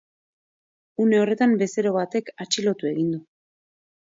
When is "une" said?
1.03-1.17